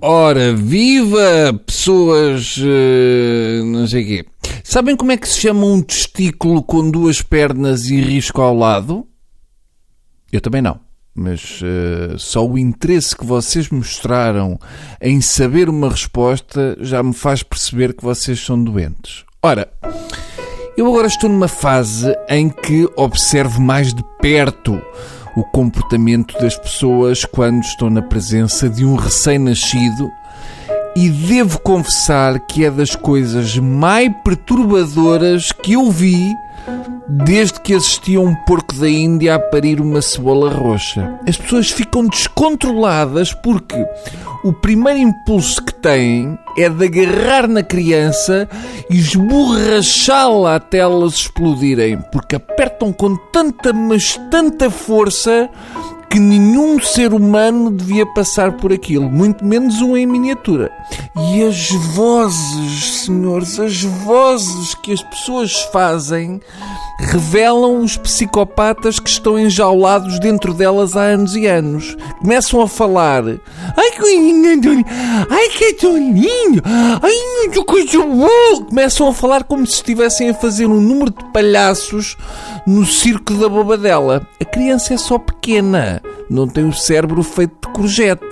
Ora, 0.00 0.54
viva 0.54 1.52
pessoas. 1.66 2.56
eh, 2.58 3.62
não 3.64 3.86
sei 3.86 4.04
quê. 4.04 4.26
Sabem 4.62 4.96
como 4.96 5.12
é 5.12 5.16
que 5.16 5.28
se 5.28 5.40
chama 5.40 5.66
um 5.66 5.82
testículo 5.82 6.62
com 6.62 6.88
duas 6.90 7.20
pernas 7.20 7.86
e 7.88 8.00
risco 8.00 8.40
ao 8.40 8.54
lado? 8.54 9.06
Eu 10.30 10.40
também 10.40 10.62
não. 10.62 10.78
Mas 11.14 11.60
eh, 11.64 12.14
só 12.16 12.46
o 12.46 12.56
interesse 12.56 13.16
que 13.16 13.24
vocês 13.24 13.70
mostraram 13.70 14.58
em 15.00 15.20
saber 15.20 15.68
uma 15.68 15.88
resposta 15.88 16.76
já 16.80 17.02
me 17.02 17.12
faz 17.12 17.42
perceber 17.42 17.92
que 17.94 18.04
vocês 18.04 18.38
são 18.38 18.62
doentes. 18.62 19.24
Ora, 19.42 19.68
eu 20.76 20.86
agora 20.86 21.08
estou 21.08 21.28
numa 21.28 21.48
fase 21.48 22.14
em 22.28 22.48
que 22.48 22.88
observo 22.94 23.60
mais 23.60 23.92
de 23.92 24.04
perto 24.20 24.80
o 25.36 25.44
comportamento 25.44 26.38
das 26.40 26.56
pessoas 26.56 27.24
quando 27.24 27.62
estão 27.62 27.90
na 27.90 28.02
presença 28.02 28.68
de 28.68 28.84
um 28.84 28.94
recém-nascido 28.94 30.10
e 30.96 31.08
devo 31.10 31.60
confessar 31.60 32.40
que 32.40 32.64
é 32.64 32.70
das 32.70 32.96
coisas 32.96 33.56
mais 33.58 34.12
perturbadoras 34.24 35.52
que 35.52 35.74
eu 35.74 35.90
vi 35.90 36.34
desde 37.08 37.60
que 37.60 37.74
assisti 37.74 38.16
a 38.16 38.20
um 38.20 38.34
porco 38.44 38.74
da 38.74 38.88
Índia 38.88 39.34
a 39.34 39.38
parir 39.38 39.80
uma 39.80 40.02
cebola 40.02 40.50
roxa. 40.50 41.18
As 41.26 41.36
pessoas 41.36 41.70
ficam 41.70 42.06
descontroladas 42.06 43.32
porque 43.32 43.86
o 44.44 44.52
primeiro 44.52 45.00
impulso 45.00 45.64
que 45.64 45.74
têm 45.74 46.38
é 46.56 46.68
de 46.68 46.84
agarrar 46.84 47.48
na 47.48 47.62
criança 47.62 48.48
e 48.90 48.98
esborrachá-la 48.98 50.56
até 50.56 50.78
elas 50.78 51.14
explodirem, 51.14 51.98
porque 52.12 52.36
apertam 52.36 52.92
com 52.92 53.16
tanta, 53.32 53.72
mas 53.72 54.20
tanta 54.30 54.70
força 54.70 55.48
que 56.10 56.18
nenhum 56.18 56.80
ser 56.80 57.12
humano 57.12 57.70
devia 57.70 58.06
passar 58.06 58.52
por 58.52 58.72
aquilo, 58.72 59.10
muito 59.10 59.44
menos 59.44 59.80
um 59.82 59.96
em 59.96 60.06
miniatura. 60.06 60.70
E 61.32 61.42
as 61.42 61.70
vozes, 61.94 63.04
senhores, 63.04 63.58
as 63.60 63.82
vozes 63.82 64.74
que 64.74 64.92
as 64.92 65.02
pessoas 65.02 65.60
fazem 65.72 66.40
revelam 66.98 67.80
os 67.80 67.96
psicopatas 67.96 68.98
que 68.98 69.08
estão 69.08 69.38
enjaulados 69.38 70.18
dentro 70.18 70.52
delas 70.52 70.96
há 70.96 71.02
anos 71.02 71.36
e 71.36 71.46
anos. 71.46 71.96
Começam 72.20 72.60
a 72.60 72.68
falar: 72.68 73.24
Ai 73.76 73.90
que 73.90 74.84
ai 75.30 75.48
que 75.50 75.74
tolinho, 75.74 76.62
ai 76.64 77.48
que 77.50 77.64
coisa 77.64 78.04
boa. 78.04 78.64
Começam 78.68 79.08
a 79.08 79.14
falar 79.14 79.44
como 79.44 79.66
se 79.66 79.74
estivessem 79.74 80.30
a 80.30 80.34
fazer 80.34 80.66
um 80.66 80.80
número 80.80 81.10
de 81.10 81.24
palhaços 81.32 82.16
no 82.68 82.84
circo 82.86 83.34
da 83.34 83.48
bobadela. 83.48 84.26
A 84.40 84.44
criança 84.44 84.94
é 84.94 84.96
só 84.96 85.18
pequena, 85.18 86.02
não 86.28 86.46
tem 86.46 86.68
o 86.68 86.72
cérebro 86.72 87.22
feito 87.22 87.52
de 87.66 87.72
courgette. 87.72 88.24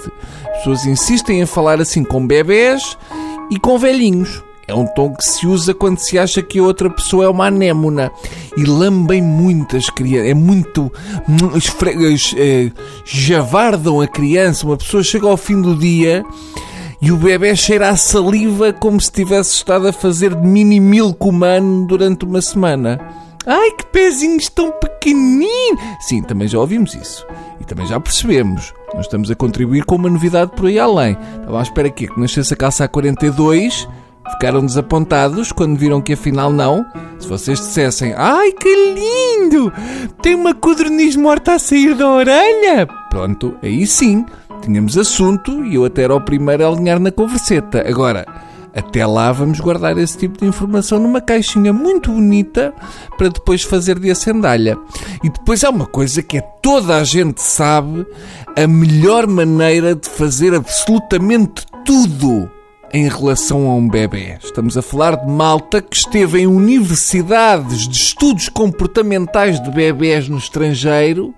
As 0.51 0.59
pessoas 0.59 0.87
insistem 0.87 1.41
em 1.41 1.47
falar 1.47 1.81
assim 1.81 2.05
com 2.05 2.27
bebés 2.27 2.97
e 3.51 3.59
com 3.59 3.79
velhinhos. 3.79 4.43
É 4.69 4.75
um 4.75 4.85
tom 4.85 5.15
que 5.15 5.25
se 5.25 5.47
usa 5.47 5.73
quando 5.73 5.99
se 5.99 6.19
acha 6.19 6.43
que 6.43 6.59
a 6.59 6.63
outra 6.63 6.91
pessoa 6.91 7.25
é 7.25 7.29
uma 7.29 7.47
anémona. 7.47 8.11
E 8.57 8.65
lambem 8.65 9.23
muitas 9.23 9.89
crianças. 9.89 10.31
É 10.31 10.35
muito. 10.35 10.93
esfre- 11.55 11.95
es- 12.13 12.35
eh, 12.37 12.73
javardam 13.05 14.01
a 14.01 14.09
criança. 14.09 14.67
Uma 14.67 14.77
pessoa 14.77 15.05
chega 15.05 15.29
ao 15.29 15.37
fim 15.37 15.61
do 15.63 15.77
dia 15.77 16.25
e 17.01 17.13
o 17.13 17.17
bebê 17.17 17.55
cheira 17.55 17.91
a 17.91 17.97
saliva 17.97 18.73
como 18.73 19.01
se 19.01 19.13
tivesse 19.13 19.55
estado 19.55 19.87
a 19.87 19.93
fazer 19.93 20.35
de 20.35 20.45
mini 20.47 20.81
milk 20.81 21.25
humano 21.29 21.87
durante 21.87 22.25
uma 22.25 22.43
semana. 22.43 23.01
Ai, 23.47 23.71
que 23.73 23.87
pezinhos 23.87 24.49
tão 24.49 24.73
pequeninos! 24.73 25.81
Sim, 26.01 26.23
também 26.23 26.49
já 26.49 26.59
ouvimos 26.59 26.95
isso. 26.95 27.27
E 27.61 27.65
também 27.65 27.87
já 27.87 28.01
percebemos. 28.01 28.75
Nós 28.95 29.07
estamos 29.07 29.31
a 29.31 29.35
contribuir 29.35 29.85
com 29.85 29.97
uma 29.97 30.11
novidade 30.11 30.53
por 30.57 30.67
aí 30.67 30.79
além. 30.79 31.17
Estava 31.37 31.61
à 31.61 31.63
espera 31.63 31.91
que 31.91 32.09
que 32.09 32.21
nascesse 32.21 32.53
a 32.53 32.57
calça 32.57 32.85
a 32.85 32.89
42 32.89 33.89
Ficaram 34.33 34.65
desapontados 34.67 35.53
quando 35.53 35.79
viram 35.79 36.01
que 36.01 36.13
afinal 36.13 36.53
não. 36.53 36.85
Se 37.19 37.29
vocês 37.29 37.59
dissessem, 37.59 38.13
ai 38.17 38.53
que 38.53 38.69
lindo! 38.95 39.73
Tem 40.21 40.35
uma 40.35 40.55
codorniz 40.55 41.17
morta 41.17 41.55
a 41.55 41.59
sair 41.59 41.95
da 41.95 42.09
orelha! 42.11 42.87
Pronto, 43.09 43.57
aí 43.63 43.87
sim, 43.87 44.27
tínhamos 44.63 44.99
assunto 44.99 45.65
e 45.65 45.77
eu 45.77 45.85
até 45.85 46.03
era 46.03 46.15
o 46.15 46.21
primeiro 46.21 46.65
a 46.65 46.69
alinhar 46.69 46.99
na 46.99 47.11
converseta. 47.11 47.89
Agora, 47.89 48.27
até 48.77 49.07
lá 49.07 49.33
vamos 49.33 49.59
guardar 49.59 49.97
esse 49.97 50.19
tipo 50.19 50.39
de 50.39 50.45
informação 50.45 50.99
numa 50.99 51.21
caixinha 51.21 51.73
muito 51.73 52.13
bonita 52.13 52.75
para 53.17 53.29
depois 53.29 53.63
fazer 53.63 53.99
de 53.99 54.11
acendalha. 54.11 54.77
E 55.25 55.31
depois 55.31 55.65
há 55.65 55.71
uma 55.71 55.87
coisa 55.87 56.23
que 56.23 56.37
é 56.37 56.41
toda 56.63 56.97
a 56.97 57.05
gente 57.05 57.41
sabe, 57.41 58.07
a 58.55 58.67
melhor 58.67 59.27
maneira 59.27 59.95
de 59.95 60.09
fazer 60.09 60.55
absolutamente 60.55 61.65
tudo 61.87 62.51
em 62.93 63.09
relação 63.09 63.69
a 63.69 63.75
um 63.75 63.89
bebê. 63.89 64.39
Estamos 64.43 64.77
a 64.77 64.83
falar 64.83 65.17
de 65.17 65.31
malta 65.31 65.81
que 65.81 65.97
esteve 65.97 66.41
em 66.41 66.47
universidades 66.47 67.89
de 67.89 67.97
estudos 67.97 68.49
comportamentais 68.49 69.61
de 69.63 69.71
bebés 69.71 70.29
no 70.29 70.39
estrangeiro 70.39 71.35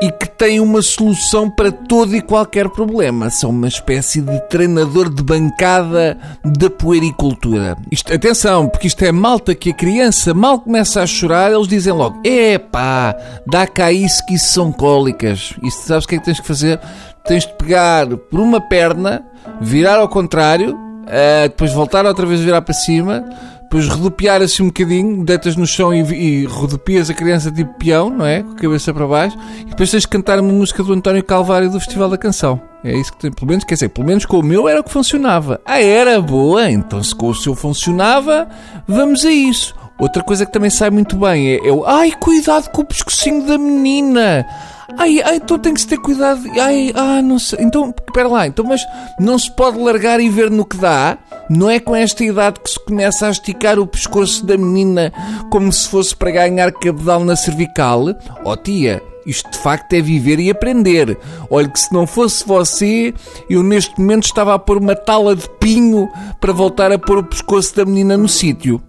e 0.00 0.10
que 0.10 0.28
tem 0.28 0.60
uma 0.60 0.80
solução 0.80 1.50
para 1.50 1.70
todo 1.70 2.16
e 2.16 2.22
qualquer 2.22 2.68
problema. 2.70 3.28
São 3.28 3.50
uma 3.50 3.68
espécie 3.68 4.20
de 4.22 4.40
treinador 4.48 5.12
de 5.12 5.22
bancada 5.22 6.18
da 6.44 6.70
puericultura. 6.70 7.76
Isto, 7.90 8.12
atenção, 8.12 8.68
porque 8.68 8.86
isto 8.86 9.04
é 9.04 9.12
malta 9.12 9.54
que 9.54 9.70
a 9.70 9.74
criança 9.74 10.32
mal 10.32 10.60
começa 10.60 11.02
a 11.02 11.06
chorar, 11.06 11.52
eles 11.52 11.68
dizem 11.68 11.92
logo: 11.92 12.20
Epá, 12.24 13.14
dá 13.46 13.66
cá 13.66 13.92
isso 13.92 14.24
que 14.26 14.34
isso 14.34 14.52
são 14.52 14.72
cólicas. 14.72 15.54
E 15.62 15.70
sabes 15.70 16.04
o 16.04 16.08
que 16.08 16.14
é 16.14 16.18
que 16.18 16.24
tens 16.24 16.40
que 16.40 16.46
fazer? 16.46 16.80
Tens 17.24 17.46
de 17.46 17.52
pegar 17.54 18.06
por 18.06 18.40
uma 18.40 18.60
perna, 18.60 19.22
virar 19.60 19.98
ao 19.98 20.08
contrário, 20.08 20.76
eh, 21.06 21.48
depois 21.48 21.72
voltar 21.72 22.06
outra 22.06 22.24
vez 22.24 22.40
a 22.40 22.44
virar 22.44 22.62
para 22.62 22.72
cima, 22.72 23.24
depois 23.70 23.86
rodopiar 23.86 24.42
assim 24.42 24.64
um 24.64 24.66
bocadinho, 24.66 25.24
deitas 25.24 25.54
no 25.54 25.64
chão 25.64 25.94
e, 25.94 26.00
e 26.00 26.44
rodopias 26.44 27.08
a 27.08 27.14
criança 27.14 27.52
tipo 27.52 27.72
peão, 27.74 28.10
não 28.10 28.26
é? 28.26 28.42
Com 28.42 28.50
a 28.50 28.56
cabeça 28.56 28.92
para 28.92 29.06
baixo, 29.06 29.38
e 29.60 29.66
depois 29.66 29.92
tens 29.92 30.00
de 30.00 30.08
cantar 30.08 30.40
uma 30.40 30.52
música 30.52 30.82
do 30.82 30.92
António 30.92 31.22
Calvário 31.22 31.70
do 31.70 31.78
Festival 31.78 32.10
da 32.10 32.18
Canção. 32.18 32.60
É 32.82 32.92
isso 32.98 33.12
que 33.12 33.20
tem, 33.20 33.30
pelo 33.30 33.46
menos, 33.46 33.62
quer 33.62 33.74
dizer, 33.74 33.90
pelo 33.90 34.08
menos 34.08 34.26
com 34.26 34.40
o 34.40 34.42
meu 34.42 34.68
era 34.68 34.80
o 34.80 34.82
que 34.82 34.90
funcionava. 34.90 35.60
Ah, 35.64 35.80
era 35.80 36.20
boa, 36.20 36.68
então 36.68 37.00
se 37.00 37.14
com 37.14 37.28
o 37.28 37.34
seu 37.34 37.54
funcionava, 37.54 38.48
vamos 38.88 39.24
a 39.24 39.30
isso. 39.30 39.72
Outra 40.00 40.24
coisa 40.24 40.44
que 40.44 40.52
também 40.52 40.70
sai 40.70 40.90
muito 40.90 41.14
bem 41.16 41.50
é, 41.50 41.68
é 41.68 41.72
o 41.72 41.84
ai, 41.86 42.10
cuidado 42.10 42.70
com 42.70 42.82
o 42.82 42.84
pescocinho 42.84 43.46
da 43.46 43.56
menina. 43.56 44.44
Ai, 44.98 45.20
ai, 45.22 45.36
então 45.36 45.58
tem 45.58 45.74
que 45.74 45.80
se 45.80 45.86
ter 45.86 45.98
cuidado. 45.98 46.40
Ai, 46.60 46.92
ah, 46.94 47.22
não 47.22 47.38
sei. 47.38 47.58
Então, 47.62 47.94
espera 48.06 48.28
lá, 48.28 48.46
então, 48.46 48.64
mas 48.64 48.82
não 49.18 49.38
se 49.38 49.50
pode 49.50 49.78
largar 49.78 50.20
e 50.20 50.28
ver 50.28 50.50
no 50.50 50.64
que 50.64 50.76
dá? 50.76 51.18
Não 51.48 51.68
é 51.68 51.80
com 51.80 51.96
esta 51.96 52.24
idade 52.24 52.60
que 52.60 52.70
se 52.70 52.78
começa 52.84 53.26
a 53.26 53.30
esticar 53.30 53.78
o 53.78 53.86
pescoço 53.86 54.44
da 54.44 54.56
menina 54.56 55.12
como 55.50 55.72
se 55.72 55.88
fosse 55.88 56.14
para 56.14 56.30
ganhar 56.30 56.72
cabedal 56.72 57.24
na 57.24 57.34
cervical? 57.34 58.06
Oh, 58.44 58.56
tia, 58.56 59.02
isto 59.26 59.50
de 59.50 59.58
facto 59.58 59.92
é 59.92 60.00
viver 60.00 60.38
e 60.40 60.50
aprender. 60.50 61.18
Olha 61.50 61.68
que 61.68 61.80
se 61.80 61.92
não 61.92 62.06
fosse 62.06 62.46
você, 62.46 63.14
eu 63.48 63.62
neste 63.62 63.98
momento 63.98 64.24
estava 64.24 64.54
a 64.54 64.58
pôr 64.58 64.78
uma 64.78 64.94
tala 64.94 65.34
de 65.34 65.48
pinho 65.58 66.08
para 66.40 66.52
voltar 66.52 66.92
a 66.92 66.98
pôr 66.98 67.18
o 67.18 67.24
pescoço 67.24 67.74
da 67.76 67.84
menina 67.84 68.16
no 68.16 68.28
sítio. 68.28 68.80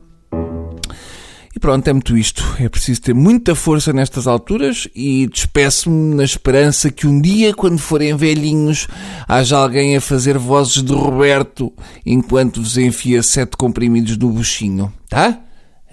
Pronto, 1.62 1.88
é 1.88 1.94
muito 1.94 2.18
isto. 2.18 2.44
É 2.60 2.68
preciso 2.68 3.04
ter 3.04 3.14
muita 3.14 3.54
força 3.54 3.94
nestas 3.94 4.26
alturas 4.26 4.88
e 4.96 5.28
despeço-me 5.28 6.16
na 6.16 6.24
esperança 6.24 6.90
que 6.90 7.06
um 7.06 7.22
dia, 7.22 7.54
quando 7.54 7.78
forem 7.78 8.16
velhinhos, 8.16 8.88
haja 9.28 9.58
alguém 9.58 9.96
a 9.96 10.02
fazer 10.02 10.40
vozes 10.40 10.82
de 10.82 10.92
Roberto 10.92 11.72
enquanto 12.04 12.60
vos 12.60 12.80
enfia 12.80 13.22
sete 13.22 13.56
comprimidos 13.56 14.18
no 14.18 14.30
buchinho. 14.32 14.92
Tá? 15.08 15.40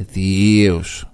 Adeus. 0.00 1.04